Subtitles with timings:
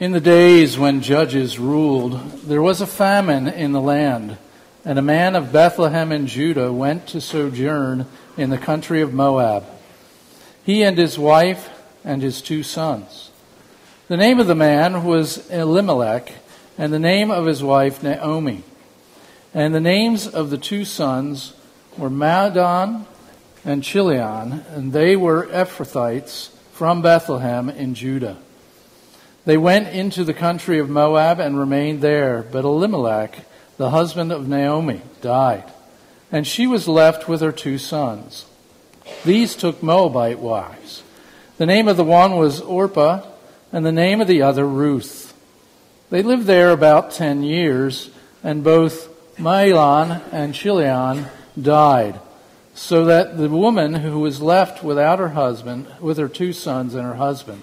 [0.00, 4.38] In the days when judges ruled, there was a famine in the land,
[4.82, 9.66] and a man of Bethlehem in Judah went to sojourn in the country of Moab.
[10.64, 11.68] He and his wife
[12.02, 13.30] and his two sons.
[14.08, 16.32] The name of the man was Elimelech,
[16.78, 18.64] and the name of his wife Naomi.
[19.52, 21.52] And the names of the two sons
[21.98, 23.04] were Mahlon
[23.66, 28.38] and Chilion, and they were Ephrathites from Bethlehem in Judah.
[29.44, 33.38] They went into the country of Moab and remained there, but Elimelech,
[33.78, 35.64] the husband of Naomi, died,
[36.30, 38.44] and she was left with her two sons.
[39.24, 41.02] These took Moabite wives.
[41.56, 43.26] The name of the one was Orpah,
[43.72, 45.34] and the name of the other Ruth.
[46.10, 48.10] They lived there about ten years,
[48.42, 51.26] and both Mahlon and Chilion
[51.60, 52.20] died,
[52.74, 57.04] so that the woman who was left without her husband, with her two sons and
[57.04, 57.62] her husband,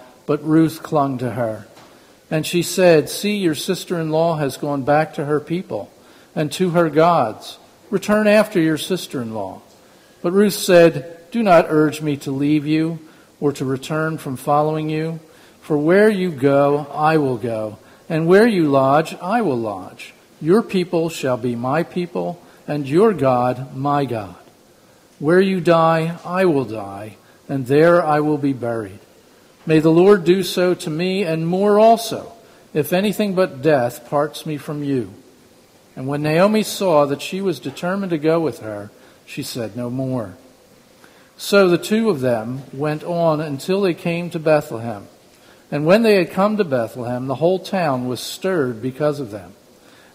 [0.31, 1.67] but Ruth clung to her.
[2.29, 5.91] And she said, See, your sister in law has gone back to her people
[6.33, 7.57] and to her gods.
[7.89, 9.61] Return after your sister in law.
[10.21, 12.99] But Ruth said, Do not urge me to leave you
[13.41, 15.19] or to return from following you.
[15.59, 17.77] For where you go, I will go,
[18.07, 20.13] and where you lodge, I will lodge.
[20.39, 24.37] Your people shall be my people, and your God my God.
[25.19, 27.17] Where you die, I will die,
[27.49, 28.99] and there I will be buried.
[29.65, 32.31] May the Lord do so to me and more also,
[32.73, 35.13] if anything but death parts me from you.
[35.95, 38.89] And when Naomi saw that she was determined to go with her,
[39.25, 40.35] she said no more.
[41.37, 45.07] So the two of them went on until they came to Bethlehem.
[45.69, 49.53] And when they had come to Bethlehem, the whole town was stirred because of them.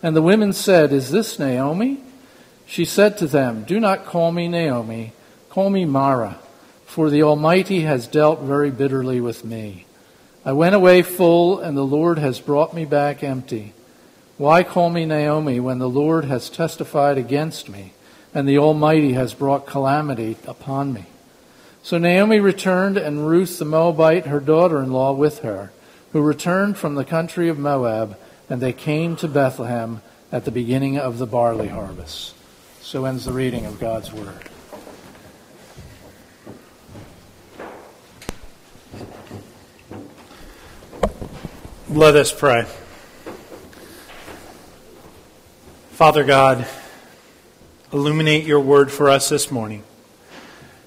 [0.02, 2.00] And the women said, Is this Naomi?
[2.66, 5.12] She said to them, Do not call me Naomi,
[5.50, 6.38] call me Mara
[6.86, 9.84] for the Almighty has dealt very bitterly with me.
[10.44, 13.74] I went away full, and the Lord has brought me back empty.
[14.38, 17.92] Why call me Naomi when the Lord has testified against me,
[18.32, 21.06] and the Almighty has brought calamity upon me?
[21.82, 25.72] So Naomi returned, and Ruth the Moabite, her daughter in law, with her,
[26.12, 28.16] who returned from the country of Moab,
[28.48, 32.34] and they came to Bethlehem at the beginning of the barley harvest.
[32.80, 34.48] So ends the reading of God's Word.
[41.88, 42.66] Let us pray.
[45.92, 46.66] Father God,
[47.92, 49.84] illuminate your word for us this morning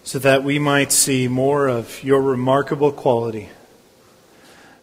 [0.03, 3.47] so that we might see more of your remarkable quality.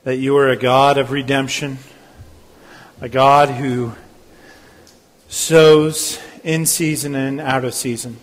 [0.04, 1.76] That you are a God of redemption,
[2.98, 3.92] a God who
[5.28, 8.16] sows in season and out of season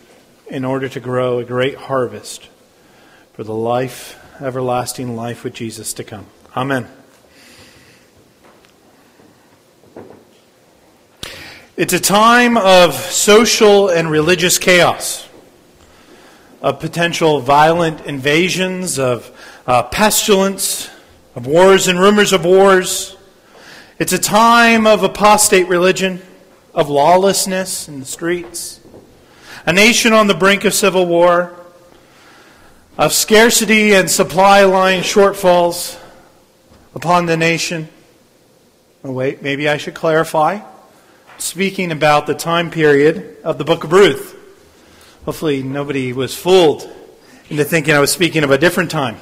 [0.47, 2.49] in order to grow a great harvest
[3.33, 6.25] for the life, everlasting life with Jesus to come.
[6.57, 6.87] Amen.
[11.75, 15.27] It's a time of social and religious chaos,
[16.61, 19.31] of potential violent invasions, of
[19.65, 20.91] uh, pestilence,
[21.33, 23.17] of wars and rumors of wars.
[23.97, 26.21] It's a time of apostate religion,
[26.75, 28.79] of lawlessness in the streets,
[29.65, 31.59] a nation on the brink of civil war,
[32.99, 35.99] of scarcity and supply line shortfalls
[36.93, 37.89] upon the nation.
[39.03, 40.59] Oh, wait, maybe I should clarify.
[41.37, 44.39] Speaking about the time period of the book of Ruth.
[45.25, 46.89] Hopefully, nobody was fooled
[47.49, 49.17] into thinking I was speaking of a different time.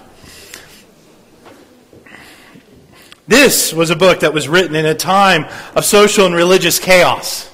[3.28, 7.50] This was a book that was written in a time of social and religious chaos,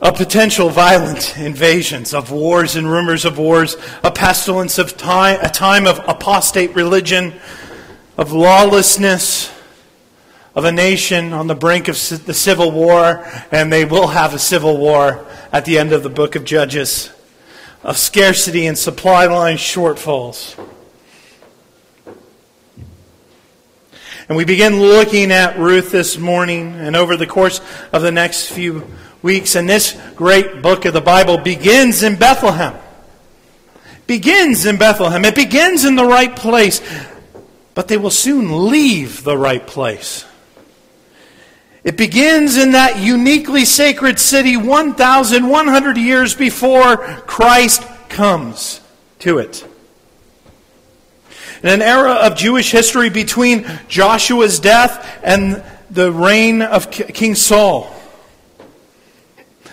[0.00, 5.50] of potential violent invasions, of wars and rumors of wars, a pestilence of time, a
[5.50, 7.34] time of apostate religion,
[8.16, 9.52] of lawlessness,
[10.56, 11.94] of a nation on the brink of
[12.24, 16.08] the civil war, and they will have a civil war at the end of the
[16.08, 17.10] book of Judges,
[17.84, 20.58] of scarcity and supply line shortfalls.
[24.28, 27.60] And we begin looking at Ruth this morning and over the course
[27.92, 28.84] of the next few
[29.22, 29.54] weeks.
[29.54, 32.74] And this great book of the Bible begins in Bethlehem.
[34.08, 35.24] Begins in Bethlehem.
[35.24, 36.80] It begins in the right place.
[37.74, 40.24] But they will soon leave the right place.
[41.86, 48.80] It begins in that uniquely sacred city 1,100 years before Christ comes
[49.20, 49.64] to it.
[51.62, 57.94] In an era of Jewish history between Joshua's death and the reign of King Saul.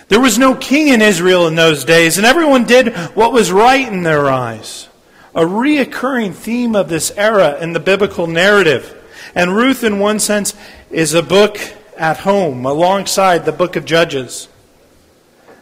[0.06, 3.88] There was no king in Israel in those days, and everyone did what was right
[3.88, 4.88] in their eyes.
[5.34, 9.02] A reoccurring theme of this era in the biblical narrative.
[9.34, 10.54] And Ruth, in one sense,
[10.92, 11.58] is a book
[11.96, 14.48] at home alongside the book of Judges.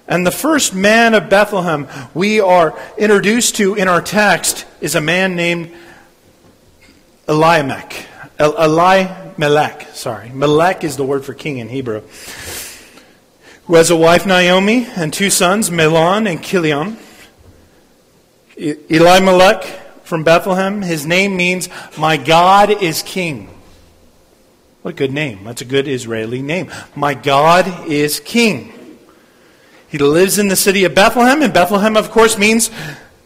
[0.09, 5.01] And the first man of Bethlehem we are introduced to in our text is a
[5.01, 5.73] man named
[7.29, 8.07] Elimelech.
[8.39, 10.31] Elimelech, sorry.
[10.31, 12.03] Melech is the word for king in Hebrew.
[13.67, 16.99] Who has a wife, Naomi, and two sons, Mahlon and Chilion.
[18.57, 19.65] Elimelech
[20.03, 23.49] from Bethlehem, his name means, My God is King.
[24.83, 25.45] What a good name.
[25.45, 26.71] That's a good Israeli name.
[26.97, 28.99] My God is King.
[29.89, 32.71] He lives in the city of Bethlehem, and Bethlehem, of course, means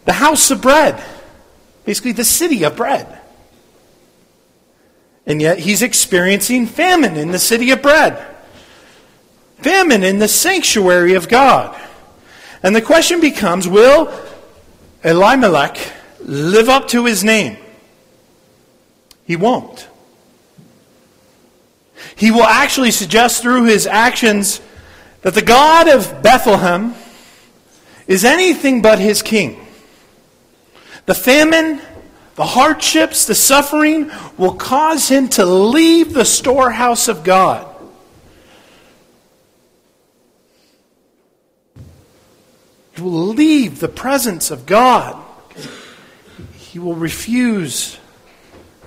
[0.05, 1.03] the house of bread.
[1.85, 3.21] Basically, the city of bread.
[5.25, 8.25] And yet he's experiencing famine in the city of bread,
[9.59, 11.81] famine in the sanctuary of God.
[12.63, 14.13] And the question becomes will
[15.03, 15.79] Elimelech
[16.21, 17.57] live up to his name?
[19.25, 19.89] He won't.
[22.17, 24.61] He will actually suggest through his actions
[25.23, 26.95] that the God of Bethlehem
[28.09, 29.65] is anything but his king.
[31.05, 31.81] The famine
[32.37, 37.67] the hardships, the suffering will cause him to leave the storehouse of God.
[42.95, 45.23] He will leave the presence of God.
[46.59, 47.99] He will refuse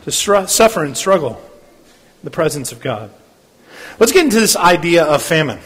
[0.03, 3.11] to suffer and struggle in the presence of God.
[4.00, 5.60] Let's get into this idea of famine.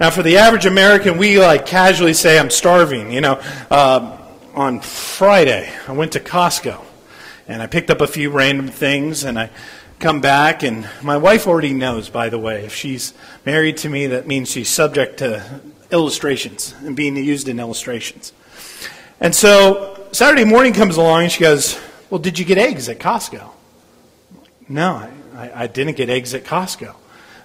[0.00, 4.18] Now, for the average American, we like casually say, "I'm starving." You know, uh,
[4.52, 6.80] on Friday, I went to Costco
[7.46, 9.50] and I picked up a few random things and I
[10.00, 13.14] come back and my wife already knows by the way if she's
[13.46, 15.60] married to me that means she's subject to
[15.92, 18.32] illustrations and being used in illustrations.
[19.20, 21.78] And so Saturday morning comes along and she goes,
[22.10, 23.50] "Well, did you get eggs at Costco?"
[24.68, 26.96] No, I, I didn't get eggs at Costco.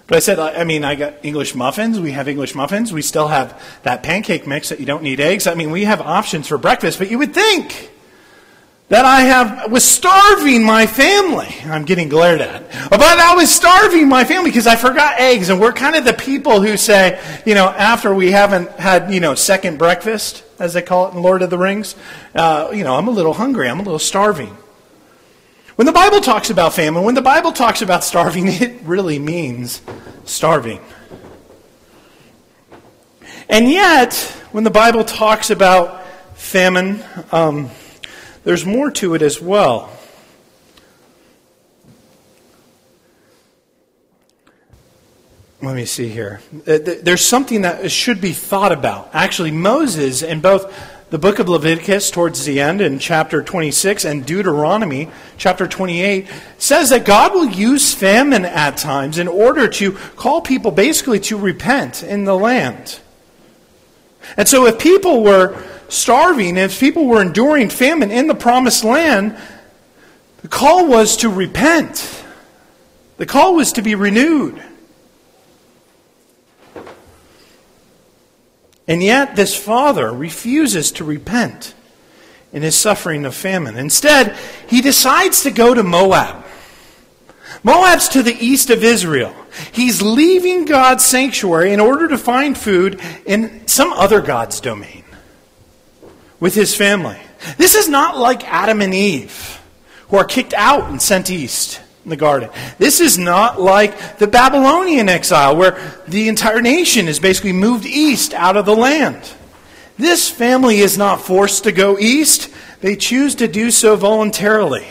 [0.08, 2.00] But I said, I mean, I got English muffins.
[2.00, 2.94] We have English muffins.
[2.94, 5.46] We still have that pancake mix that you don't need eggs.
[5.46, 7.90] I mean, we have options for breakfast, but you would think
[8.88, 11.54] that I have was starving my family.
[11.64, 12.70] I'm getting glared at.
[12.88, 15.50] But I was starving my family because I forgot eggs.
[15.50, 19.20] And we're kind of the people who say, you know, after we haven't had, you
[19.20, 21.94] know, second breakfast, as they call it in Lord of the Rings,
[22.34, 23.68] uh, you know, I'm a little hungry.
[23.68, 24.56] I'm a little starving.
[25.78, 29.80] When the Bible talks about famine, when the Bible talks about starving, it really means
[30.24, 30.80] starving.
[33.48, 34.12] And yet,
[34.50, 36.04] when the Bible talks about
[36.34, 37.70] famine, um,
[38.42, 39.88] there's more to it as well.
[45.62, 46.40] Let me see here.
[46.66, 49.10] Uh, there's something that should be thought about.
[49.12, 50.74] Actually, Moses, in both
[51.10, 56.26] the book of Leviticus towards the end in chapter 26 and Deuteronomy chapter 28
[56.58, 61.38] says that God will use famine at times in order to call people basically to
[61.38, 63.00] repent in the land.
[64.36, 65.56] And so if people were
[65.88, 69.38] starving, if people were enduring famine in the promised land,
[70.42, 72.22] the call was to repent.
[73.16, 74.62] The call was to be renewed.
[78.88, 81.74] And yet, this father refuses to repent
[82.52, 83.76] in his suffering of famine.
[83.76, 84.34] Instead,
[84.66, 86.46] he decides to go to Moab.
[87.62, 89.34] Moab's to the east of Israel.
[89.72, 95.04] He's leaving God's sanctuary in order to find food in some other God's domain
[96.40, 97.18] with his family.
[97.58, 99.60] This is not like Adam and Eve,
[100.08, 102.48] who are kicked out and sent east in the garden.
[102.78, 108.32] This is not like the Babylonian exile, where the entire nation is basically moved east
[108.32, 109.20] out of the land.
[109.98, 112.48] This family is not forced to go east,
[112.80, 114.86] they choose to do so voluntarily.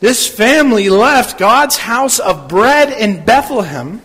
[0.00, 4.02] This family left God's house of bread in Bethlehem,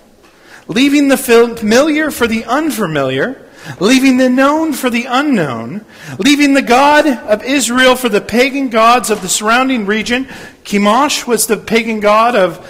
[0.70, 3.43] leaving the familiar for the unfamiliar,
[3.80, 5.86] leaving the known for the unknown,
[6.18, 10.26] leaving the God of Israel for the pagan gods of the surrounding region.
[10.64, 12.68] Chemosh was the pagan god of,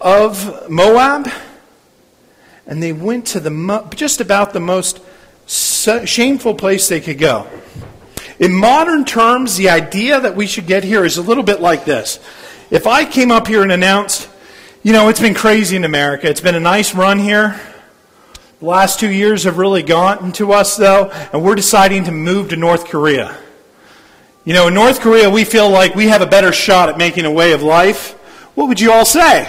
[0.00, 1.30] of Moab.
[2.66, 5.00] And they went to the just about the most
[5.46, 7.46] shameful place they could go.
[8.38, 11.84] In modern terms, the idea that we should get here is a little bit like
[11.84, 12.20] this.
[12.70, 14.28] If I came up here and announced,
[14.82, 17.58] you know, it's been crazy in America, it's been a nice run here.
[18.60, 22.48] The last two years have really gotten to us, though, and we're deciding to move
[22.48, 23.38] to North Korea.
[24.44, 27.24] You know, in North Korea, we feel like we have a better shot at making
[27.24, 28.14] a way of life.
[28.56, 29.44] What would you all say?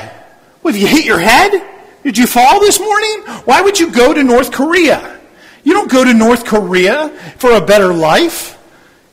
[0.61, 1.67] Well, have you hit your head?
[2.03, 3.23] Did you fall this morning?
[3.45, 5.19] Why would you go to North Korea?
[5.63, 8.59] You don't go to North Korea for a better life.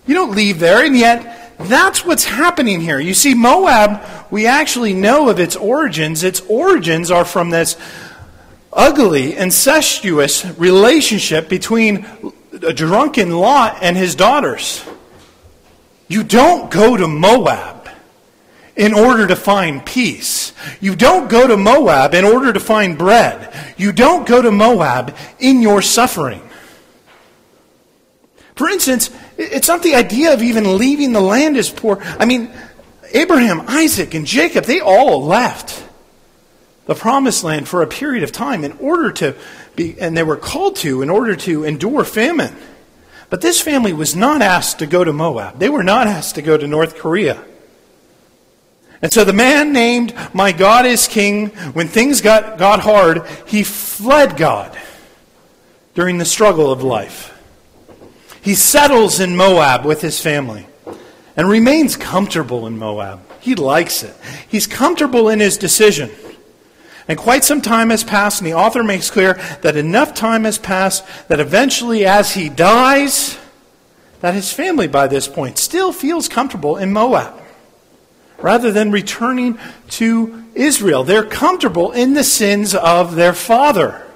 [0.06, 3.00] You don't leave there, and yet that's what's happening here.
[3.00, 6.22] You see, Moab, we actually know of its origins.
[6.22, 7.78] Its origins are from this
[8.76, 12.06] ugly, incestuous relationship between
[12.62, 14.84] a drunken Lot and his daughters.
[16.08, 17.88] You don't go to Moab
[18.76, 20.52] in order to find peace.
[20.80, 23.52] You don't go to Moab in order to find bread.
[23.76, 26.42] You don't go to Moab in your suffering.
[28.54, 31.98] For instance, it's not the idea of even leaving the land as poor.
[32.18, 32.50] I mean,
[33.12, 35.85] Abraham, Isaac, and Jacob, they all left
[36.86, 39.36] the promised land for a period of time in order to
[39.74, 42.56] be, and they were called to in order to endure famine.
[43.28, 45.58] But this family was not asked to go to Moab.
[45.58, 47.44] They were not asked to go to North Korea.
[49.02, 53.62] And so the man named My God is King, when things got, got hard, he
[53.62, 54.78] fled God
[55.94, 57.32] during the struggle of life.
[58.40, 60.66] He settles in Moab with his family
[61.36, 63.20] and remains comfortable in Moab.
[63.40, 64.14] He likes it.
[64.48, 66.10] He's comfortable in his decision.
[67.08, 70.58] And quite some time has passed, and the author makes clear that enough time has
[70.58, 73.38] passed that eventually, as he dies,
[74.20, 77.42] that his family by this point still feels comfortable in Moab
[78.38, 79.58] rather than returning
[79.88, 81.04] to Israel.
[81.04, 84.06] They're comfortable in the sins of their father.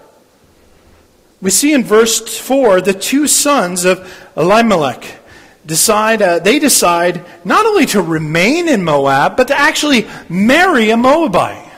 [1.41, 5.21] We see in verse 4 the two sons of Elimelech
[5.65, 10.97] decide, uh, they decide not only to remain in Moab, but to actually marry a
[10.97, 11.70] Moabite.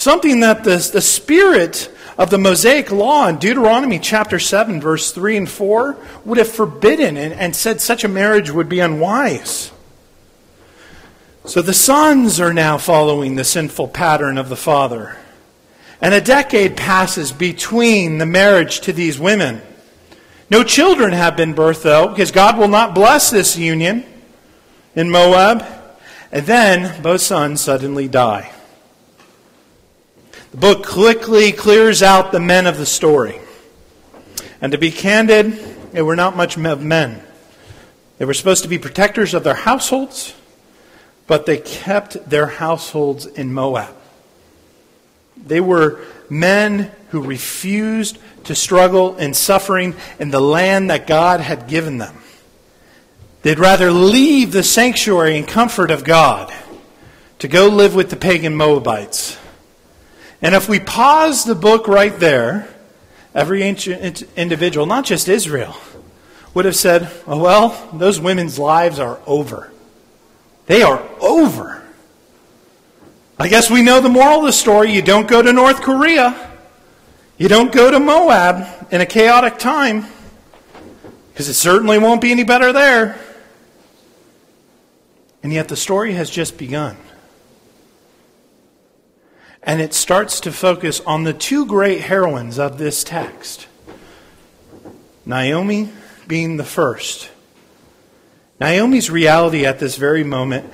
[0.00, 5.36] Something that the, the spirit of the Mosaic law in Deuteronomy chapter 7, verse 3
[5.36, 9.70] and 4 would have forbidden and, and said such a marriage would be unwise.
[11.44, 15.18] So the sons are now following the sinful pattern of the father.
[16.00, 19.60] And a decade passes between the marriage to these women.
[20.48, 24.06] No children have been birthed, though, because God will not bless this union
[24.94, 25.62] in Moab.
[26.32, 28.50] And then both sons suddenly die.
[30.50, 33.38] The book quickly clears out the men of the story.
[34.60, 35.52] And to be candid,
[35.92, 37.22] they were not much of men.
[38.18, 40.34] They were supposed to be protectors of their households,
[41.26, 43.94] but they kept their households in Moab.
[45.36, 51.68] They were men who refused to struggle in suffering in the land that God had
[51.68, 52.16] given them.
[53.42, 56.52] They'd rather leave the sanctuary and comfort of God
[57.38, 59.38] to go live with the pagan Moabites.
[60.42, 62.68] And if we pause the book right there,
[63.34, 65.76] every ancient individual, not just Israel,
[66.54, 69.70] would have said, oh, well, those women's lives are over.
[70.66, 71.82] They are over.
[73.38, 74.92] I guess we know the moral of the story.
[74.92, 76.48] You don't go to North Korea.
[77.38, 80.06] You don't go to Moab in a chaotic time
[81.32, 83.18] because it certainly won't be any better there.
[85.42, 86.96] And yet the story has just begun.
[89.62, 93.66] And it starts to focus on the two great heroines of this text
[95.26, 95.90] Naomi
[96.26, 97.30] being the first.
[98.58, 100.70] Naomi's reality at this very moment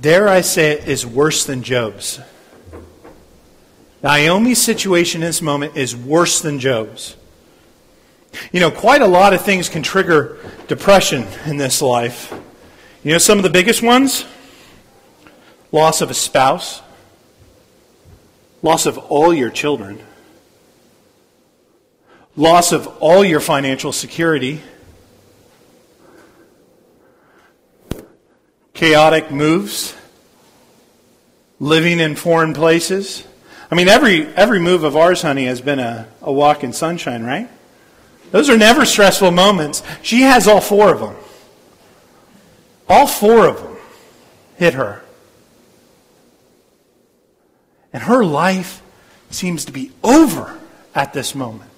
[0.00, 2.20] dare I say it, is worse than Job's.
[4.02, 7.16] Naomi's situation in this moment is worse than Job's.
[8.52, 10.38] You know, quite a lot of things can trigger
[10.68, 12.32] depression in this life.
[13.02, 14.24] You know, some of the biggest ones
[15.72, 16.80] loss of a spouse,
[18.62, 19.98] loss of all your children,
[22.36, 24.60] loss of all your financial security,
[28.74, 29.94] chaotic moves,
[31.58, 33.24] living in foreign places.
[33.70, 37.22] I mean, every, every move of ours, honey, has been a, a walk in sunshine,
[37.22, 37.48] right?
[38.30, 39.82] Those are never stressful moments.
[40.02, 41.16] She has all four of them.
[42.88, 43.76] All four of them
[44.56, 45.02] hit her.
[47.92, 48.82] And her life
[49.30, 50.58] seems to be over
[50.94, 51.70] at this moment.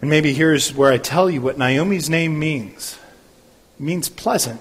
[0.00, 2.98] And maybe here's where I tell you what Naomi's name means
[3.78, 4.60] it means pleasant.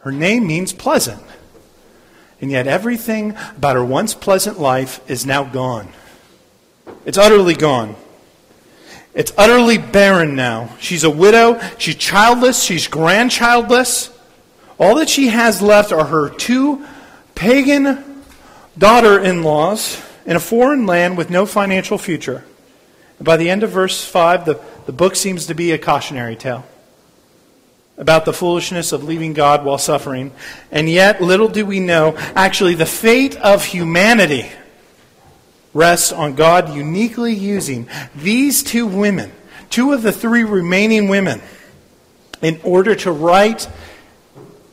[0.00, 1.22] Her name means pleasant.
[2.40, 5.88] And yet, everything about her once pleasant life is now gone.
[7.06, 7.96] It's utterly gone.
[9.16, 10.76] It's utterly barren now.
[10.78, 11.58] She's a widow.
[11.78, 12.62] She's childless.
[12.62, 14.14] She's grandchildless.
[14.78, 16.86] All that she has left are her two
[17.34, 18.22] pagan
[18.76, 22.44] daughter in laws in a foreign land with no financial future.
[23.18, 26.36] And by the end of verse 5, the, the book seems to be a cautionary
[26.36, 26.66] tale
[27.96, 30.30] about the foolishness of leaving God while suffering.
[30.70, 34.52] And yet, little do we know, actually, the fate of humanity
[35.76, 39.30] rests on God uniquely using these two women,
[39.70, 41.40] two of the three remaining women,
[42.42, 43.68] in order to write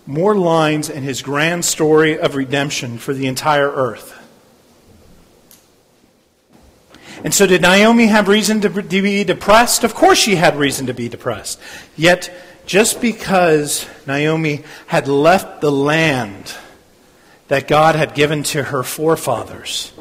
[0.06, 4.20] more lines in his grand story of redemption for the entire earth.
[7.24, 9.86] And so, did Naomi have reason to be depressed?
[9.86, 11.60] Of course, she had reason to be depressed.
[11.96, 12.34] Yet,
[12.66, 16.54] just because Naomi had left the land
[17.48, 19.94] that God had given to her forefathers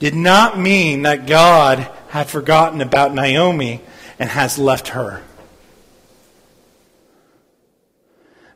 [0.00, 3.82] did not mean that God had forgotten about Naomi
[4.18, 5.22] and has left her.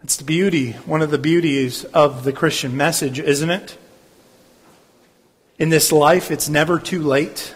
[0.03, 3.79] It's the beauty, one of the beauties of the Christian message, isn't it?
[5.59, 7.55] In this life, it's never too late.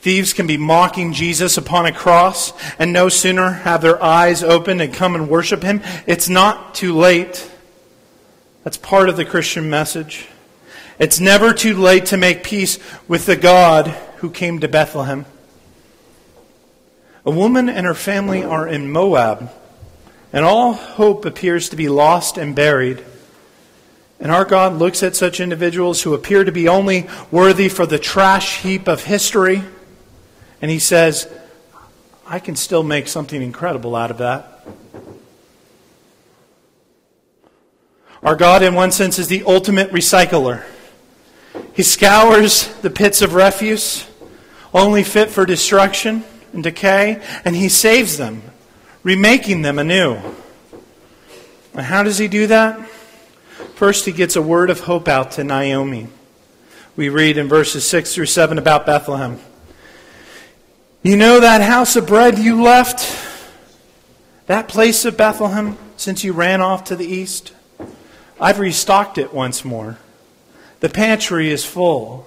[0.00, 4.80] Thieves can be mocking Jesus upon a cross and no sooner have their eyes opened
[4.80, 5.82] and come and worship him.
[6.06, 7.48] It's not too late.
[8.64, 10.26] That's part of the Christian message.
[11.00, 15.26] It's never too late to make peace with the God who came to Bethlehem.
[17.24, 19.50] A woman and her family are in Moab,
[20.32, 23.04] and all hope appears to be lost and buried.
[24.20, 27.98] And our God looks at such individuals who appear to be only worthy for the
[27.98, 29.64] trash heap of history
[30.62, 31.30] and he says,
[32.26, 34.66] I can still make something incredible out of that.
[38.22, 40.64] Our God, in one sense, is the ultimate recycler.
[41.74, 44.06] He scours the pits of refuse,
[44.74, 48.42] only fit for destruction and decay, and He saves them,
[49.02, 50.18] remaking them anew.
[51.74, 52.88] And how does He do that?
[53.74, 56.08] First, He gets a word of hope out to Naomi.
[56.96, 59.38] We read in verses 6 through 7 about Bethlehem.
[61.02, 63.16] You know that house of bread you left?
[64.46, 67.54] That place of Bethlehem since you ran off to the east?
[68.40, 69.96] I've restocked it once more.
[70.80, 72.26] The pantry is full.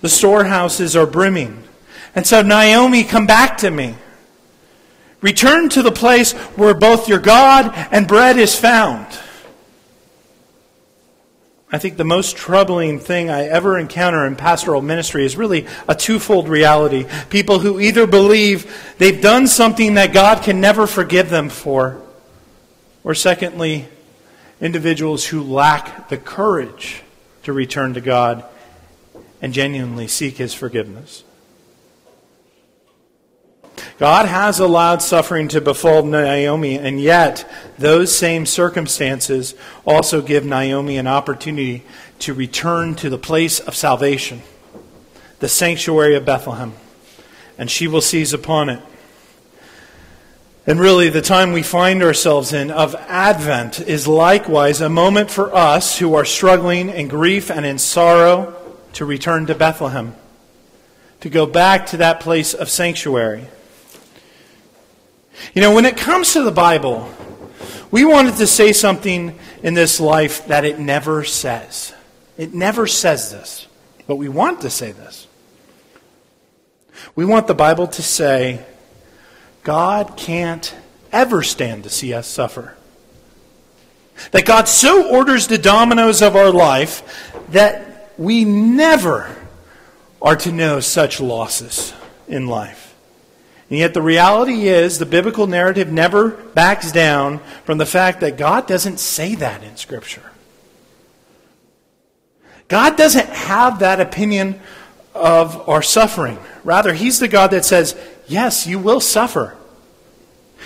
[0.00, 1.62] The storehouses are brimming.
[2.14, 3.94] And so, Naomi, come back to me.
[5.20, 9.06] Return to the place where both your God and bread is found.
[11.70, 15.94] I think the most troubling thing I ever encounter in pastoral ministry is really a
[15.94, 17.06] twofold reality.
[17.28, 22.00] People who either believe they've done something that God can never forgive them for,
[23.02, 23.88] or secondly,
[24.60, 27.02] individuals who lack the courage
[27.46, 28.44] to return to God
[29.40, 31.22] and genuinely seek His forgiveness.
[33.98, 39.54] God has allowed suffering to befall Naomi, and yet those same circumstances
[39.86, 41.84] also give Naomi an opportunity
[42.18, 44.42] to return to the place of salvation,
[45.38, 46.72] the sanctuary of Bethlehem,
[47.56, 48.82] and she will seize upon it.
[50.68, 55.54] And really, the time we find ourselves in of Advent is likewise a moment for
[55.54, 58.52] us who are struggling in grief and in sorrow
[58.94, 60.16] to return to Bethlehem,
[61.20, 63.46] to go back to that place of sanctuary.
[65.54, 67.14] You know, when it comes to the Bible,
[67.92, 71.94] we wanted to say something in this life that it never says.
[72.36, 73.68] It never says this,
[74.08, 75.28] but we want to say this.
[77.14, 78.64] We want the Bible to say,
[79.66, 80.72] God can't
[81.10, 82.76] ever stand to see us suffer.
[84.30, 89.34] That God so orders the dominoes of our life that we never
[90.22, 91.92] are to know such losses
[92.28, 92.94] in life.
[93.68, 98.36] And yet, the reality is, the biblical narrative never backs down from the fact that
[98.36, 100.30] God doesn't say that in Scripture.
[102.68, 104.60] God doesn't have that opinion
[105.12, 106.38] of our suffering.
[106.62, 107.96] Rather, He's the God that says,
[108.26, 109.56] yes, you will suffer.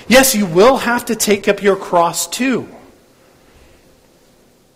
[0.09, 2.68] Yes, you will have to take up your cross too.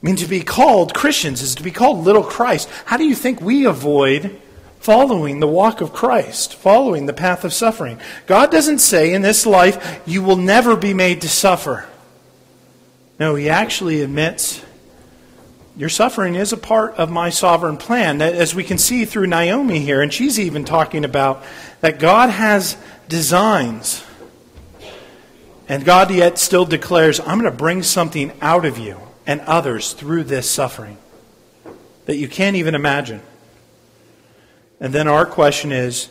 [0.02, 2.68] I mean, to be called Christians is to be called little Christ.
[2.84, 4.38] How do you think we avoid
[4.84, 7.98] following the walk of Christ, following the path of suffering.
[8.26, 11.86] God doesn't say in this life, you will never be made to suffer.
[13.18, 14.62] No, He actually admits,
[15.76, 19.80] your suffering is a part of my sovereign plan, as we can see through Naomi
[19.80, 20.00] here.
[20.00, 21.42] And she's even talking about
[21.80, 22.76] that God has
[23.08, 24.04] designs.
[25.68, 29.94] And God yet still declares, I'm going to bring something out of you and others
[29.94, 30.98] through this suffering
[32.06, 33.22] that you can't even imagine.
[34.78, 36.08] And then our question is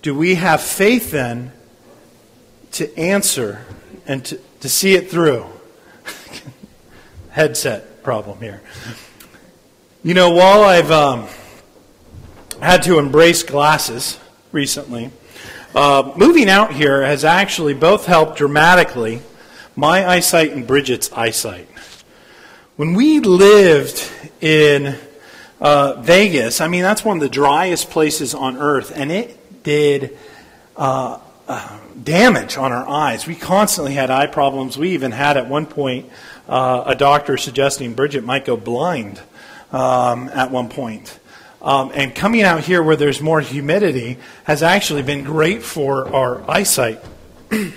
[0.00, 1.52] do we have faith then
[2.72, 3.64] to answer
[4.06, 5.46] and to, to see it through?
[7.32, 8.60] Headset problem here.
[10.04, 11.28] You know, while I've um,
[12.60, 14.20] had to embrace glasses
[14.52, 15.10] recently,
[15.74, 19.22] uh, moving out here has actually both helped dramatically
[19.74, 21.66] my eyesight and Bridget's eyesight.
[22.76, 24.98] When we lived in
[25.58, 30.18] uh, Vegas, I mean, that's one of the driest places on earth, and it did
[30.76, 31.18] uh,
[31.48, 33.26] uh, damage on our eyes.
[33.26, 34.76] We constantly had eye problems.
[34.76, 36.10] We even had at one point
[36.48, 39.20] uh, a doctor suggesting Bridget might go blind
[39.70, 41.18] um, at one point.
[41.60, 46.50] Um, and coming out here where there's more humidity has actually been great for our
[46.50, 47.00] eyesight.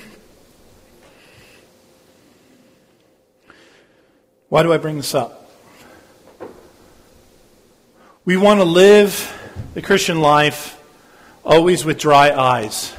[4.49, 5.51] Why do I bring this up?
[8.25, 9.31] We want to live
[9.75, 10.81] the Christian life
[11.43, 12.91] always with dry eyes.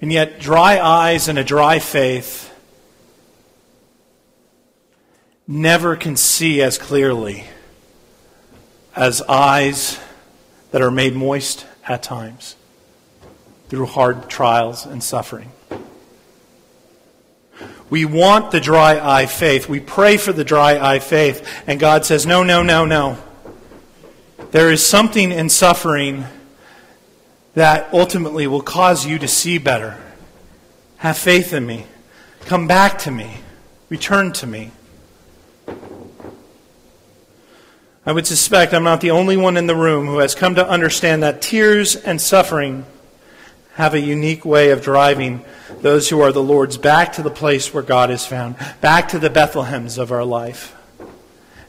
[0.00, 2.45] And yet, dry eyes and a dry faith
[5.48, 7.44] never can see as clearly
[8.94, 9.98] as eyes
[10.70, 12.56] that are made moist at times
[13.68, 15.50] through hard trials and suffering.
[17.88, 19.68] We want the dry eye faith.
[19.68, 21.46] We pray for the dry eye faith.
[21.66, 23.18] And God says, no, no, no, no.
[24.50, 26.24] There is something in suffering
[27.54, 29.96] that ultimately will cause you to see better.
[30.98, 31.86] Have faith in me.
[32.40, 33.38] Come back to me.
[33.88, 34.72] Return to me.
[38.06, 40.68] I would suspect I'm not the only one in the room who has come to
[40.68, 42.86] understand that tears and suffering
[43.74, 45.44] have a unique way of driving
[45.80, 49.18] those who are the Lord's back to the place where God is found, back to
[49.18, 50.74] the Bethlehems of our life.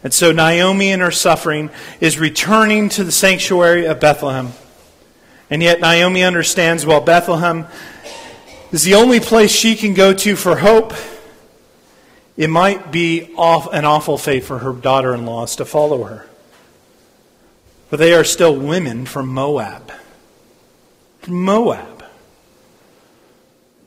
[0.04, 4.54] And so Naomi, in her suffering, is returning to the sanctuary of Bethlehem.
[5.50, 7.66] And yet Naomi understands well, Bethlehem
[8.72, 10.94] is the only place she can go to for hope.
[12.38, 16.27] It might be an awful fate for her daughter in laws to follow her.
[17.90, 19.92] But they are still women from Moab.
[21.22, 21.98] From Moab.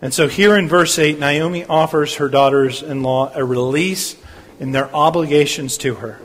[0.02, 4.16] And so here in verse 8, Naomi offers her daughters in law a release
[4.58, 6.20] in their obligations to her.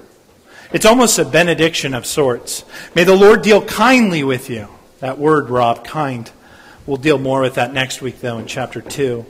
[0.71, 2.63] It's almost a benediction of sorts.
[2.95, 4.67] May the Lord deal kindly with you.
[4.99, 6.29] That word, Rob, kind.
[6.85, 9.25] We'll deal more with that next week, though, in chapter 2.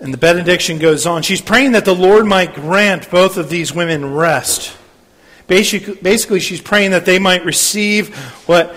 [0.00, 1.22] And the benediction goes on.
[1.22, 4.76] She's praying that the Lord might grant both of these women rest.
[5.50, 8.14] Basically, basically she's praying that they might receive
[8.46, 8.72] what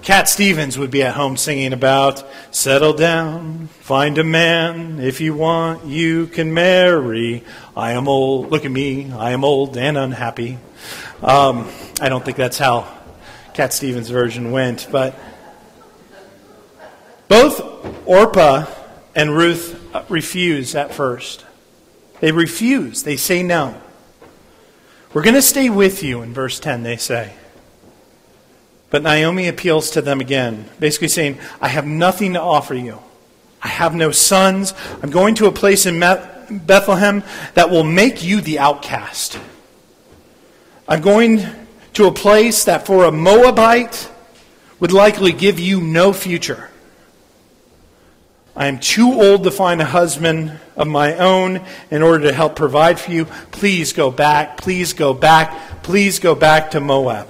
[0.00, 5.00] Cat Stevens would be at home singing about settle down, find a man.
[5.00, 7.44] If you want, you can marry.
[7.76, 8.50] I am old.
[8.50, 9.12] Look at me.
[9.12, 10.56] I am old and unhappy.
[11.22, 12.88] Um, I don't think that's how
[13.52, 15.14] Cat Stevens' version went, but
[17.28, 17.60] both
[18.06, 18.64] Orpah
[19.14, 21.44] and Ruth refuse at first.
[22.20, 23.02] They refuse.
[23.02, 23.78] They say no.
[25.14, 27.34] We're going to stay with you in verse 10, they say.
[28.90, 32.98] But Naomi appeals to them again, basically saying, I have nothing to offer you.
[33.62, 34.74] I have no sons.
[35.02, 37.22] I'm going to a place in Bethlehem
[37.54, 39.38] that will make you the outcast.
[40.88, 41.46] I'm going
[41.94, 44.10] to a place that for a Moabite
[44.80, 46.70] would likely give you no future.
[48.56, 52.54] I am too old to find a husband of my own in order to help
[52.54, 53.24] provide for you.
[53.50, 54.58] Please go back.
[54.58, 55.82] Please go back.
[55.82, 57.28] Please go back to Moab.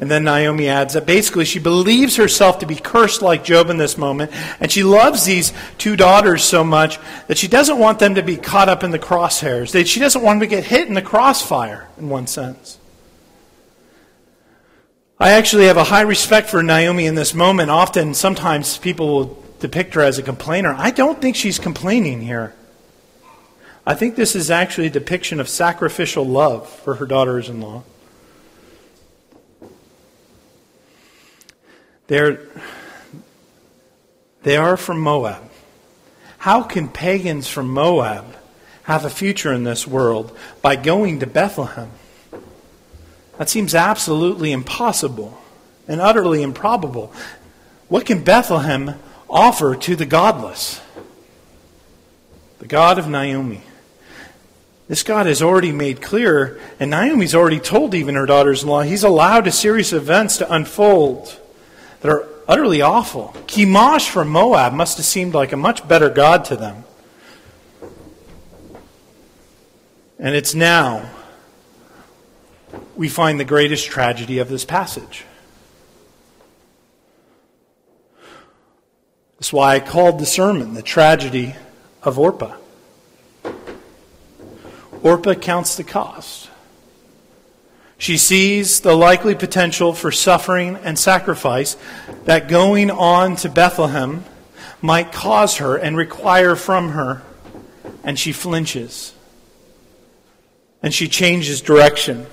[0.00, 3.78] And then Naomi adds that basically she believes herself to be cursed like Job in
[3.78, 8.14] this moment, and she loves these two daughters so much that she doesn't want them
[8.14, 9.72] to be caught up in the crosshairs.
[9.72, 12.78] That she doesn't want them to get hit in the crossfire, in one sense.
[15.18, 17.70] I actually have a high respect for Naomi in this moment.
[17.70, 20.74] Often, sometimes people will depict her as a complainer.
[20.76, 22.54] I don't think she's complaining here.
[23.86, 27.84] I think this is actually a depiction of sacrificial love for her daughters in law.
[32.06, 32.40] They're,
[34.42, 35.50] they are from Moab.
[36.38, 38.36] How can pagans from Moab
[38.84, 40.36] have a future in this world?
[40.62, 41.90] By going to Bethlehem.
[43.38, 45.38] That seems absolutely impossible
[45.86, 47.12] and utterly improbable.
[47.88, 48.94] What can Bethlehem
[49.28, 50.80] offer to the godless?
[52.58, 53.62] The God of Naomi.
[54.88, 58.80] This God has already made clear, and Naomi's already told even her daughters in law,
[58.80, 61.38] he's allowed a series of events to unfold
[62.00, 63.34] that are utterly awful.
[63.46, 66.84] Chemosh from Moab must have seemed like a much better God to them.
[70.18, 71.10] And it's now
[72.96, 75.24] we find the greatest tragedy of this passage.
[79.38, 81.54] That's why I called the sermon the tragedy
[82.02, 82.56] of Orpah.
[85.00, 86.50] Orpah counts the cost.
[87.98, 91.76] She sees the likely potential for suffering and sacrifice
[92.24, 94.24] that going on to Bethlehem
[94.80, 97.22] might cause her and require from her,
[98.04, 99.14] and she flinches.
[100.82, 102.26] And she changes direction.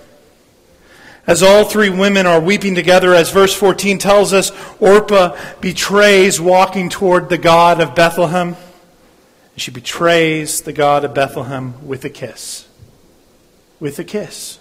[1.28, 6.88] As all three women are weeping together, as verse 14 tells us, Orpah betrays walking
[6.88, 8.50] toward the God of Bethlehem.
[8.50, 12.68] and She betrays the God of Bethlehem with a kiss.
[13.80, 14.60] With a kiss.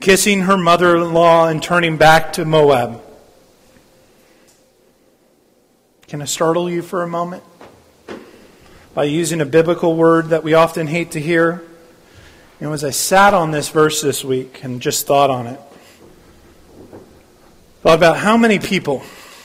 [0.00, 3.00] Kissing her mother in law and turning back to Moab.
[6.08, 7.44] Can I startle you for a moment?
[8.94, 11.62] By using a biblical word that we often hate to hear.
[12.58, 15.60] Know, as I sat on this verse this week and just thought on it,
[17.82, 19.02] thought about how many people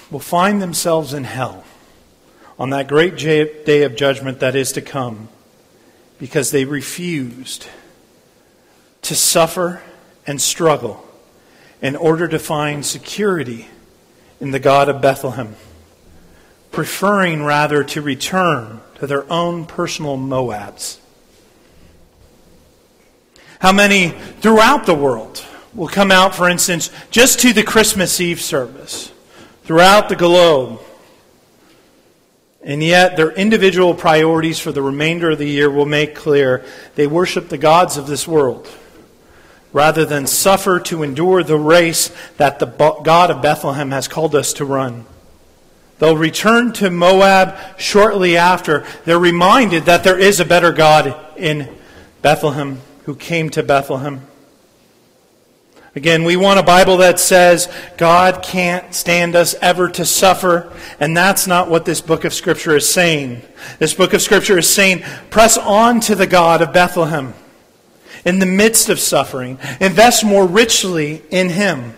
[0.10, 1.66] will find themselves in hell
[2.58, 5.28] on that great day of judgment that is to come
[6.20, 7.68] because they refused
[9.02, 9.82] to suffer
[10.26, 11.06] and struggle
[11.82, 13.68] in order to find security
[14.40, 15.58] in the God of Bethlehem,
[16.72, 21.01] preferring rather to return to their own personal Moabs.
[23.62, 25.46] How many throughout the world
[25.76, 29.12] will come out, for instance, just to the Christmas Eve service
[29.66, 30.80] throughout the globe?
[32.64, 37.06] And yet, their individual priorities for the remainder of the year will make clear they
[37.06, 38.68] worship the gods of this world
[39.72, 44.54] rather than suffer to endure the race that the God of Bethlehem has called us
[44.54, 45.06] to run.
[46.00, 48.88] They'll return to Moab shortly after.
[49.06, 51.70] They're reminded that there is a better God in
[52.24, 54.26] Bethlehem who came to Bethlehem.
[55.94, 61.18] Again, we want a Bible that says God can't stand us ever to suffer, and
[61.18, 63.42] that's not what this book of Scripture is saying.
[63.78, 67.34] This book of Scripture is saying, press on to the God of Bethlehem
[68.24, 71.94] in the midst of suffering, invest more richly in Him.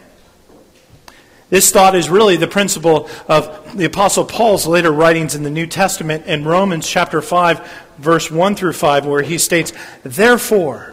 [1.52, 5.68] This thought is really the principle of the Apostle Paul's later writings in the New
[5.68, 10.93] Testament in Romans chapter 5, verse 1 through 5, where he states, Therefore,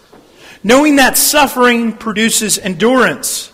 [0.63, 3.51] knowing that suffering produces endurance,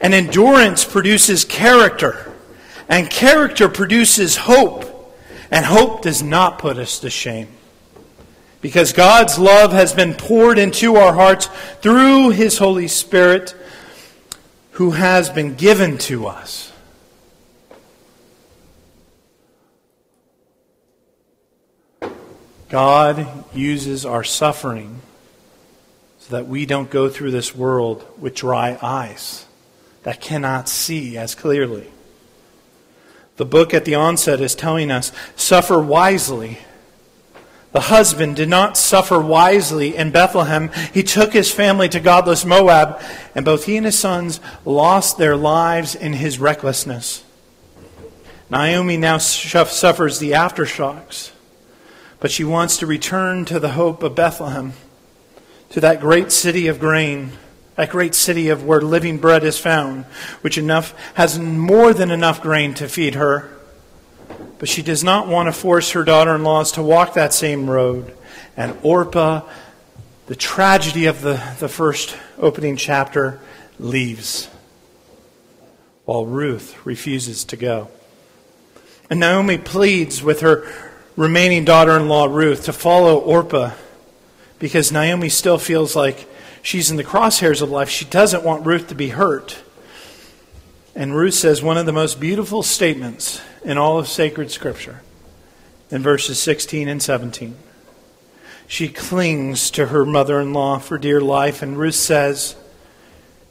[0.00, 2.32] and endurance produces character,
[2.88, 5.14] and character produces hope,
[5.50, 7.48] and hope does not put us to shame.
[8.60, 11.46] Because God's love has been poured into our hearts
[11.80, 13.54] through His Holy Spirit,
[14.72, 16.72] who has been given to us.
[22.68, 25.02] God uses our suffering
[26.22, 29.44] so that we don't go through this world with dry eyes
[30.04, 31.90] that cannot see as clearly.
[33.38, 36.58] The book at the onset is telling us suffer wisely.
[37.72, 40.70] The husband did not suffer wisely in Bethlehem.
[40.94, 43.02] He took his family to godless Moab,
[43.34, 47.24] and both he and his sons lost their lives in his recklessness.
[48.48, 51.32] Naomi now suffers the aftershocks,
[52.20, 54.74] but she wants to return to the hope of Bethlehem
[55.72, 57.32] to that great city of grain
[57.76, 60.04] that great city of where living bread is found,
[60.42, 63.50] which enough has more than enough grain to feed her.
[64.58, 67.68] But she does not want to force her daughter in laws to walk that same
[67.68, 68.14] road.
[68.56, 69.42] And Orpah,
[70.26, 73.40] the tragedy of the, the first opening chapter,
[73.78, 74.48] leaves,
[76.04, 77.88] while Ruth refuses to go.
[79.08, 80.70] And Naomi pleads with her
[81.16, 83.72] remaining daughter in law, Ruth, to follow Orpah
[84.62, 86.28] because Naomi still feels like
[86.62, 87.88] she's in the crosshairs of life.
[87.88, 89.60] She doesn't want Ruth to be hurt.
[90.94, 95.02] And Ruth says one of the most beautiful statements in all of sacred scripture
[95.90, 97.56] in verses 16 and 17.
[98.68, 102.54] She clings to her mother in law for dear life, and Ruth says,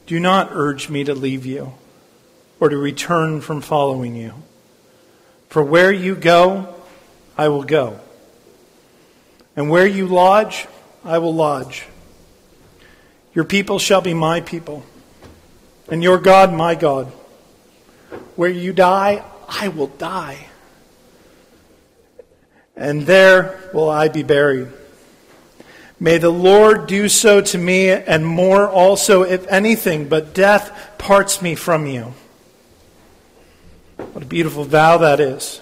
[0.06, 1.74] Do not urge me to leave you
[2.58, 4.32] or to return from following you.
[5.50, 6.74] For where you go,
[7.36, 8.00] I will go.
[9.54, 10.66] And where you lodge,
[11.04, 11.86] I will lodge.
[13.34, 14.84] Your people shall be my people,
[15.88, 17.06] and your God my God.
[18.36, 20.48] Where you die, I will die.
[22.76, 24.68] And there will I be buried.
[25.98, 31.40] May the Lord do so to me, and more also, if anything, but death parts
[31.40, 32.12] me from you.
[33.96, 35.61] What a beautiful vow that is.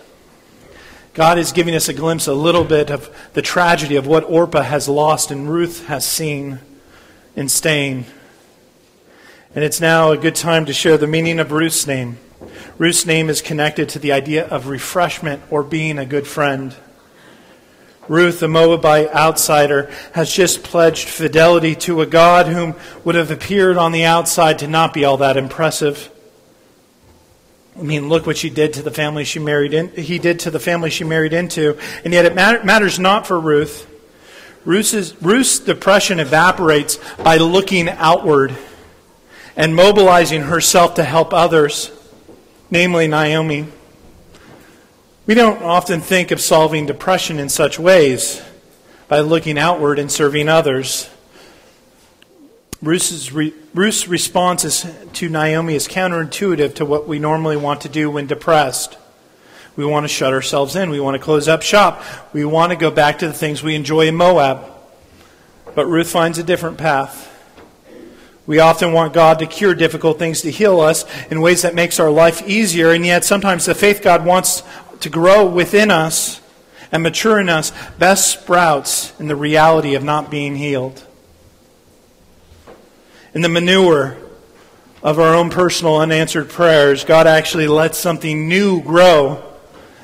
[1.13, 4.63] God is giving us a glimpse, a little bit of the tragedy of what Orpah
[4.63, 6.61] has lost and Ruth has seen
[7.35, 8.07] in staying.
[9.55, 12.19] And it's now a good time to share the meaning of Ruth's name.
[12.79, 16.75] Ruth's name is connected to the idea of refreshment or being a good friend.
[18.09, 23.77] Ruth, a Moabite outsider, has just pledged fidelity to a God whom would have appeared
[23.77, 26.11] on the outside to not be all that impressive.
[27.81, 29.89] I mean, look what she did to the family she married in.
[29.89, 33.41] He did to the family she married into, and yet it matter, matters not for
[33.41, 33.87] Ruth.
[34.67, 38.55] Ruth's, Ruth's depression evaporates by looking outward
[39.57, 41.91] and mobilizing herself to help others,
[42.71, 43.67] namely Naomi.
[45.25, 48.43] We don't often think of solving depression in such ways
[49.09, 51.09] by looking outward and serving others.
[52.83, 57.91] Ruth's, re, Ruth's response is, to Naomi is counterintuitive to what we normally want to
[57.91, 58.97] do when depressed.
[59.77, 60.89] We want to shut ourselves in.
[60.89, 62.03] We want to close up shop.
[62.33, 64.65] We want to go back to the things we enjoy in Moab.
[65.75, 67.27] But Ruth finds a different path.
[68.47, 72.01] We often want God to cure difficult things, to heal us in ways that makes
[72.01, 74.63] our life easier, and yet sometimes the faith God wants
[75.01, 76.41] to grow within us
[76.91, 81.07] and mature in us best sprouts in the reality of not being healed
[83.35, 84.17] in the manure
[85.03, 89.43] of our own personal unanswered prayers, God actually lets something new grow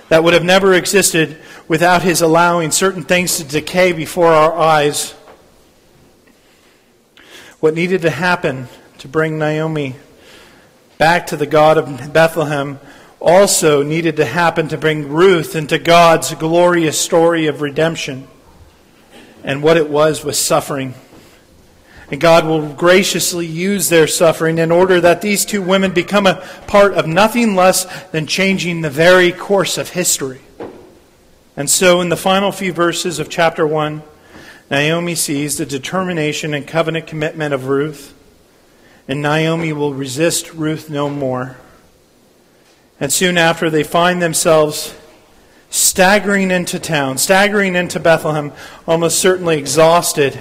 [0.08, 1.36] that would have never existed
[1.68, 5.12] without His allowing certain things to decay before our eyes.
[7.60, 9.96] What needed to happen to bring Naomi
[10.98, 12.78] back to the God of Bethlehem
[13.20, 18.28] also needed to happen to bring Ruth into God's glorious story of redemption.
[19.42, 20.94] And what it was was suffering.
[22.10, 26.36] And God will graciously use their suffering in order that these two women become a
[26.66, 30.40] part of nothing less than changing the very course of history.
[31.56, 34.02] And so, in the final few verses of chapter 1,
[34.70, 38.14] Naomi sees the determination and covenant commitment of Ruth,
[39.08, 41.56] and Naomi will resist Ruth no more.
[43.00, 44.94] And soon after, they find themselves
[45.70, 48.52] staggering into town, staggering into Bethlehem,
[48.86, 50.38] almost certainly exhausted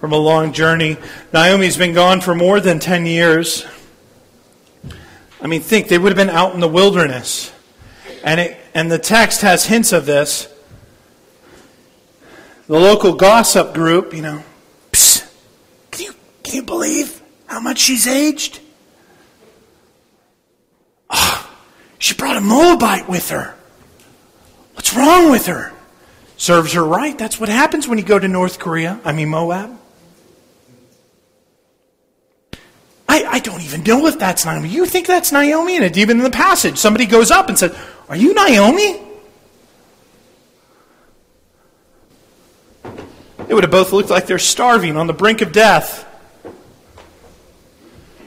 [0.00, 0.96] from a long journey.
[1.32, 3.66] Naomi's been gone for more than 10 years.
[5.40, 7.52] I mean, think, they would have been out in the wilderness.
[8.24, 10.48] And, it, and the text has hints of this.
[12.66, 14.42] The local gossip group, you know,
[14.92, 15.30] Psst,
[15.90, 18.60] can you, can you believe how much she's aged?
[21.08, 21.50] Oh,
[21.98, 23.54] she brought a Moabite with her.
[24.74, 25.72] What's wrong with her?
[26.36, 27.16] Serves her right.
[27.16, 29.00] That's what happens when you go to North Korea.
[29.04, 29.78] I mean, Moab.
[33.08, 34.68] I, I don't even know if that's Naomi.
[34.68, 35.76] You think that's Naomi?
[35.78, 37.76] And even in the passage, somebody goes up and says,
[38.08, 39.00] Are you Naomi?
[43.46, 46.04] They would have both looked like they're starving on the brink of death.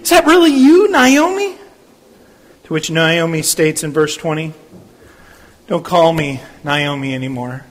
[0.01, 1.55] Is that really you, Naomi?
[2.63, 4.51] To which Naomi states in verse 20,
[5.67, 7.65] Don't call me Naomi anymore.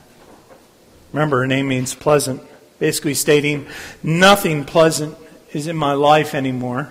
[1.11, 2.41] Remember, her name means pleasant,
[2.79, 3.67] basically stating,
[4.01, 5.17] Nothing pleasant
[5.51, 6.89] is in my life anymore.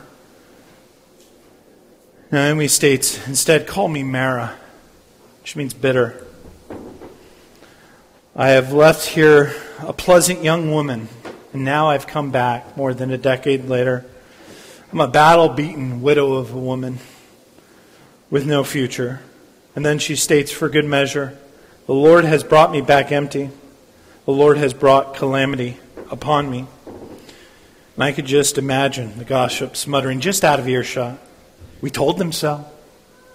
[2.32, 4.56] Naomi states, instead, call me Mara,
[5.40, 6.24] which means bitter.
[8.36, 11.08] I have left here a pleasant young woman,
[11.52, 14.06] and now I've come back more than a decade later.
[14.92, 17.00] I'm a battle beaten widow of a woman
[18.30, 19.22] with no future.
[19.74, 21.36] And then she states for good measure,
[21.86, 23.50] The Lord has brought me back empty.
[24.24, 25.78] The Lord has brought calamity
[26.12, 26.66] upon me.
[27.96, 31.18] And I could just imagine the gossips muttering just out of earshot.
[31.80, 32.64] We told them so.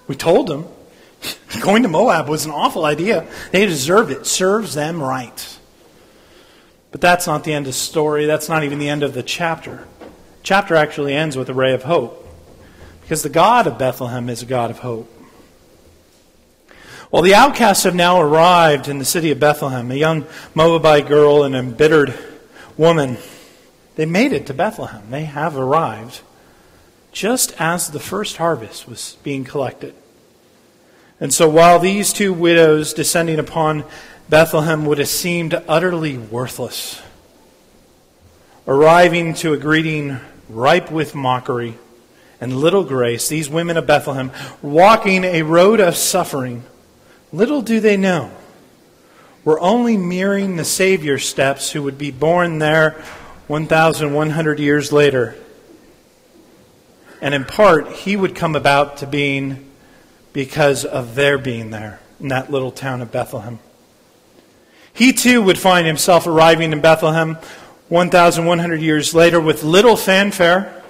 [0.07, 0.65] We told them.
[1.61, 3.27] Going to Moab was an awful idea.
[3.51, 4.25] They deserved it.
[4.25, 5.59] Serves them right.
[6.91, 8.25] But that's not the end of the story.
[8.25, 9.87] That's not even the end of the chapter.
[10.43, 12.21] Chapter actually ends with a ray of hope.
[13.01, 15.11] Because the God of Bethlehem is a God of hope.
[17.11, 19.89] Well, the outcasts have now arrived in the city of Bethlehem.
[19.91, 22.13] A young Moabite girl and an embittered
[22.77, 23.17] woman.
[23.95, 25.09] They made it to Bethlehem.
[25.09, 26.21] They have arrived
[27.15, 29.95] just as the first harvest was being collected.
[31.17, 33.85] And so while these two widows descending upon
[34.27, 37.01] Bethlehem would have seemed utterly worthless,
[38.67, 41.75] arriving to a greeting ripe with mockery
[42.41, 44.29] and little grace, these women of Bethlehem,
[44.61, 46.65] walking a road of suffering,
[47.31, 48.29] little do they know,
[49.45, 53.01] were only mirroring the Savior's steps who would be born there
[53.47, 55.37] 1,100 years later
[57.21, 59.71] and in part, he would come about to being
[60.33, 63.59] because of their being there in that little town of Bethlehem.
[64.93, 67.37] He too would find himself arriving in Bethlehem
[67.89, 70.83] 1,100 years later with little fanfare,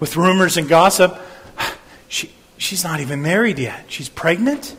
[0.00, 1.18] with rumors and gossip.
[2.08, 3.86] She, she's not even married yet.
[3.88, 4.76] She's pregnant.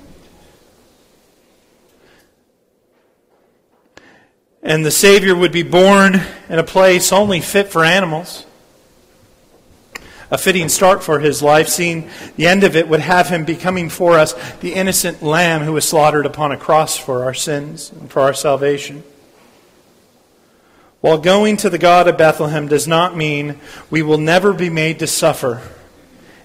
[4.64, 8.47] And the Savior would be born in a place only fit for animals
[10.30, 13.90] a fitting start for his life, seeing the end of it would have him becoming
[13.90, 18.12] for us the innocent lamb who was slaughtered upon a cross for our sins and
[18.12, 19.04] for our salvation.
[21.00, 23.60] While going to the God of Bethlehem does not mean
[23.90, 25.62] we will never be made to suffer,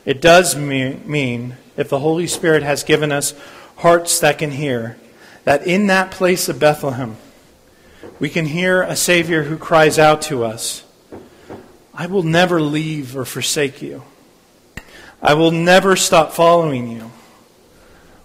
[0.05, 3.35] it does mean, if the Holy Spirit has given us
[3.77, 4.99] hearts that can hear,
[5.45, 7.17] that in that place of Bethlehem,
[8.21, 10.85] we can hear a Savior who cries out to us
[11.95, 14.03] I will never leave or forsake you.
[15.21, 17.11] I will never stop following you.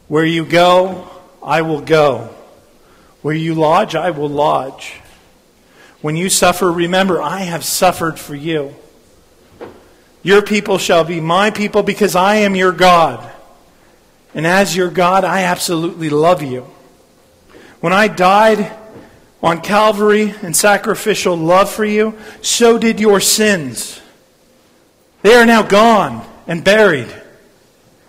[0.08, 1.10] Where you go,
[1.44, 2.34] I will go.
[3.22, 4.96] Where you lodge, I will lodge.
[6.02, 8.76] When you suffer, remember, I have suffered for you.
[10.24, 13.32] Your people shall be my people because I am your God.
[14.34, 16.68] And as your God, I absolutely love you.
[17.80, 18.72] When I died,
[19.42, 24.02] on Calvary and sacrificial love for you, so did your sins.
[25.22, 27.14] They are now gone and buried,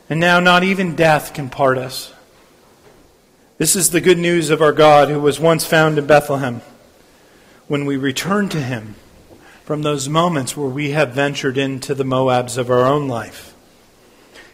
[0.09, 2.12] and now not even death can part us.
[3.59, 6.62] This is the good news of our God who was once found in Bethlehem.
[7.66, 8.95] When we return to him
[9.64, 13.55] from those moments where we have ventured into the Moabs of our own life,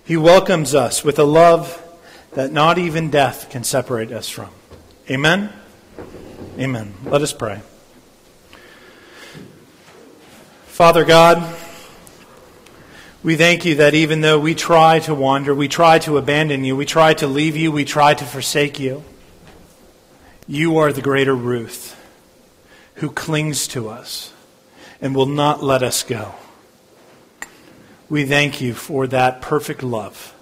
[0.04, 1.80] he welcomes us with a love
[2.32, 4.50] that not even death can separate us from.
[5.08, 5.52] Amen.
[6.56, 6.94] Amen.
[7.04, 7.60] Let us pray.
[10.66, 11.38] Father God,
[13.24, 16.76] we thank you that even though we try to wander, we try to abandon you,
[16.76, 19.02] we try to leave you, we try to forsake you,
[20.46, 22.00] you are the greater Ruth
[22.96, 24.32] who clings to us
[25.00, 26.36] and will not let us go.
[28.08, 30.32] We thank you for that perfect love.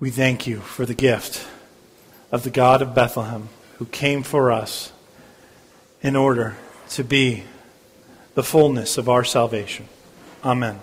[0.00, 1.46] We thank you for the gift
[2.32, 4.92] of the God of Bethlehem who came for us
[6.02, 6.56] in order
[6.90, 7.44] to be
[8.34, 9.88] the fullness of our salvation.
[10.44, 10.80] Amen.